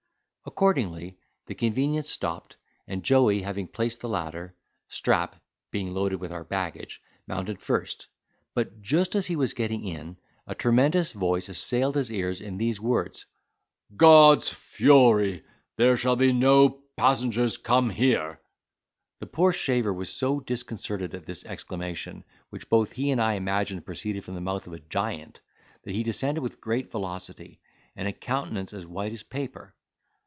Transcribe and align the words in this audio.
Accordingly 0.43 1.19
the 1.45 1.53
convenience 1.53 2.09
stopped, 2.09 2.57
and 2.87 3.03
Joey 3.03 3.43
having 3.43 3.67
placed 3.67 4.01
the 4.01 4.09
ladder, 4.09 4.55
Strap 4.87 5.35
(being 5.69 5.93
loaded 5.93 6.19
with 6.19 6.31
our 6.31 6.43
baggage) 6.43 6.99
mounted 7.27 7.59
first; 7.61 8.07
but, 8.55 8.81
just 8.81 9.13
as 9.13 9.27
he 9.27 9.35
was 9.35 9.53
getting 9.53 9.85
in, 9.85 10.17
a 10.47 10.55
tremendous 10.55 11.11
voice 11.11 11.47
assailed 11.47 11.95
his 11.95 12.11
ears 12.11 12.41
in 12.41 12.57
these 12.57 12.81
words: 12.81 13.27
"God's 13.95 14.49
fury! 14.51 15.43
there 15.75 15.95
shall 15.95 16.15
no 16.15 16.69
passengers 16.97 17.57
come 17.57 17.91
here." 17.91 18.41
The 19.19 19.27
poor 19.27 19.53
shaver 19.53 19.93
was 19.93 20.11
so 20.11 20.39
disconcerted 20.39 21.13
at 21.13 21.27
this 21.27 21.45
exclamation, 21.45 22.23
which 22.49 22.67
both 22.67 22.93
he 22.93 23.11
and 23.11 23.21
I 23.21 23.33
imagined 23.33 23.85
proceeded 23.85 24.23
from 24.23 24.33
the 24.33 24.41
mouth 24.41 24.65
of 24.65 24.73
a 24.73 24.79
giant, 24.79 25.39
that 25.83 25.93
he 25.93 26.01
descended 26.01 26.41
with 26.41 26.59
great 26.61 26.91
velocity 26.91 27.61
and 27.95 28.07
a 28.07 28.11
countenance 28.11 28.73
as 28.73 28.87
white 28.87 29.11
as 29.13 29.21
paper. 29.21 29.75